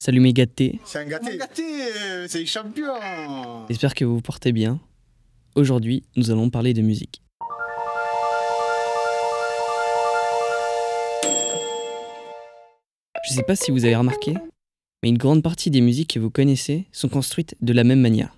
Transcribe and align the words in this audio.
Salut 0.00 0.20
mes 0.20 0.32
gâtés, 0.32 0.78
C'est 0.84 0.98
un 1.00 1.06
gâté. 1.06 1.36
gâté, 1.36 1.62
c'est 2.28 2.46
champion. 2.46 3.66
j'espère 3.68 3.94
que 3.94 4.04
vous 4.04 4.14
vous 4.16 4.20
portez 4.22 4.52
bien. 4.52 4.80
Aujourd'hui, 5.56 6.04
nous 6.16 6.30
allons 6.30 6.50
parler 6.50 6.72
de 6.72 6.82
musique. 6.82 7.20
Je 13.28 13.34
sais 13.34 13.42
pas 13.42 13.56
si 13.56 13.70
vous 13.70 13.84
avez 13.84 13.96
remarqué, 13.96 14.34
mais 15.02 15.08
une 15.10 15.18
grande 15.18 15.42
partie 15.42 15.70
des 15.70 15.80
musiques 15.80 16.14
que 16.14 16.18
vous 16.18 16.30
connaissez 16.30 16.86
sont 16.92 17.08
construites 17.08 17.56
de 17.60 17.72
la 17.72 17.84
même 17.84 18.00
manière. 18.00 18.34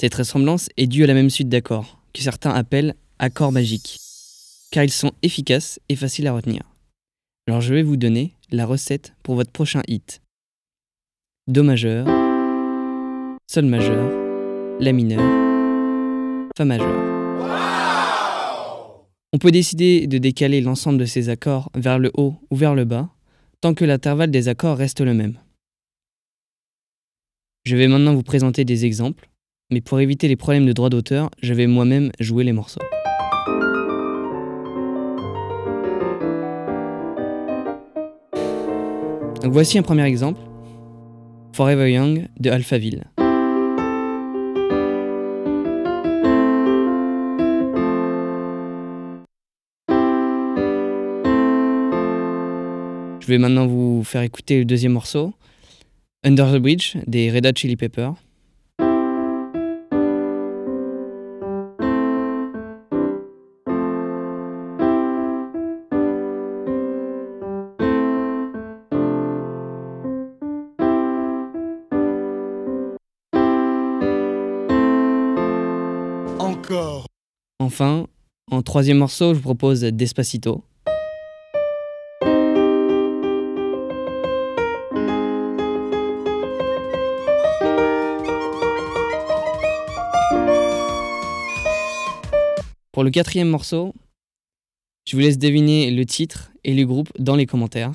Cette 0.00 0.14
ressemblance 0.14 0.68
est 0.76 0.86
due 0.86 1.04
à 1.04 1.06
la 1.06 1.14
même 1.14 1.30
suite 1.30 1.48
d'accords, 1.48 2.00
que 2.12 2.22
certains 2.22 2.52
appellent 2.52 2.94
accords 3.18 3.52
magiques, 3.52 3.98
car 4.70 4.84
ils 4.84 4.92
sont 4.92 5.12
efficaces 5.22 5.80
et 5.88 5.96
faciles 5.96 6.26
à 6.26 6.32
retenir. 6.32 6.62
Alors 7.48 7.60
je 7.60 7.72
vais 7.74 7.82
vous 7.82 7.96
donner 7.96 8.34
la 8.50 8.66
recette 8.66 9.14
pour 9.22 9.34
votre 9.34 9.50
prochain 9.50 9.82
hit. 9.88 10.20
Do 11.46 11.62
majeur, 11.62 12.06
Sol 13.50 13.64
majeur, 13.64 14.10
La 14.80 14.92
mineur, 14.92 15.20
Fa 16.56 16.64
majeur. 16.64 17.18
On 19.32 19.38
peut 19.38 19.50
décider 19.50 20.06
de 20.06 20.18
décaler 20.18 20.60
l'ensemble 20.60 20.98
de 20.98 21.04
ces 21.04 21.28
accords 21.28 21.70
vers 21.74 21.98
le 21.98 22.10
haut 22.16 22.36
ou 22.50 22.56
vers 22.56 22.74
le 22.74 22.84
bas, 22.84 23.10
tant 23.60 23.74
que 23.74 23.84
l'intervalle 23.84 24.30
des 24.30 24.48
accords 24.48 24.78
reste 24.78 25.00
le 25.00 25.14
même. 25.14 25.38
Je 27.64 27.76
vais 27.76 27.88
maintenant 27.88 28.14
vous 28.14 28.22
présenter 28.22 28.64
des 28.64 28.86
exemples, 28.86 29.28
mais 29.70 29.82
pour 29.82 30.00
éviter 30.00 30.28
les 30.28 30.36
problèmes 30.36 30.66
de 30.66 30.72
droit 30.72 30.88
d'auteur, 30.88 31.30
je 31.42 31.52
vais 31.52 31.66
moi-même 31.66 32.10
jouer 32.18 32.44
les 32.44 32.52
morceaux. 32.52 32.80
Voici 39.44 39.78
un 39.78 39.82
premier 39.82 40.04
exemple. 40.04 40.40
Forever 41.52 41.90
Young 41.90 42.28
de 42.38 42.50
Alphaville. 42.50 43.04
Je 53.20 53.26
vais 53.26 53.38
maintenant 53.38 53.66
vous 53.66 54.02
faire 54.04 54.22
écouter 54.22 54.58
le 54.58 54.64
deuxième 54.64 54.92
morceau, 54.92 55.34
Under 56.24 56.52
the 56.52 56.56
Bridge 56.56 56.96
des 57.06 57.30
Red 57.30 57.46
Hot 57.46 57.52
Chili 57.54 57.76
Peppers. 57.76 58.14
Enfin, 77.58 78.06
en 78.50 78.62
troisième 78.62 78.98
morceau, 78.98 79.32
je 79.32 79.38
vous 79.38 79.42
propose 79.42 79.80
Despacito. 79.80 80.64
Pour 92.92 93.04
le 93.04 93.10
quatrième 93.10 93.48
morceau, 93.48 93.94
je 95.06 95.16
vous 95.16 95.22
laisse 95.22 95.38
deviner 95.38 95.90
le 95.90 96.04
titre 96.04 96.50
et 96.64 96.74
le 96.74 96.84
groupe 96.84 97.08
dans 97.18 97.36
les 97.36 97.46
commentaires. 97.46 97.92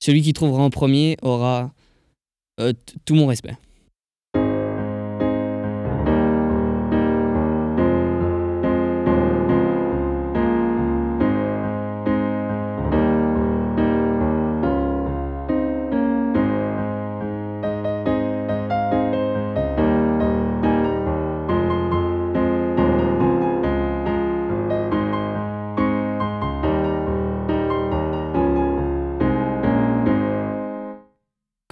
Celui 0.00 0.22
qui 0.22 0.32
trouvera 0.32 0.62
en 0.62 0.70
premier 0.70 1.16
aura 1.20 1.72
euh, 2.60 2.72
tout 3.04 3.14
mon 3.14 3.26
respect. 3.26 3.56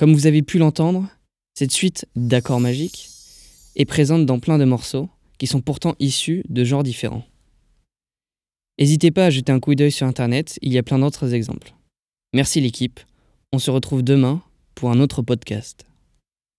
Comme 0.02 0.14
vous 0.14 0.26
avez 0.26 0.42
pu 0.42 0.58
l'entendre, 0.58 1.06
cette 1.54 1.70
suite 1.70 2.08
d'accords 2.16 2.58
magiques 2.58 3.08
est 3.76 3.84
présente 3.84 4.26
dans 4.26 4.40
plein 4.40 4.58
de 4.58 4.64
morceaux 4.64 5.08
qui 5.38 5.46
sont 5.46 5.60
pourtant 5.60 5.94
issus 6.00 6.42
de 6.48 6.64
genres 6.64 6.82
différents. 6.82 7.24
N'hésitez 8.80 9.12
pas 9.12 9.26
à 9.26 9.30
jeter 9.30 9.52
un 9.52 9.60
coup 9.60 9.76
d'œil 9.76 9.92
sur 9.92 10.08
Internet, 10.08 10.58
il 10.60 10.72
y 10.72 10.78
a 10.78 10.82
plein 10.82 10.98
d'autres 10.98 11.34
exemples. 11.34 11.72
Merci 12.34 12.60
l'équipe, 12.60 12.98
on 13.52 13.60
se 13.60 13.70
retrouve 13.70 14.02
demain 14.02 14.42
pour 14.74 14.90
un 14.90 14.98
autre 14.98 15.22
podcast. 15.22 15.86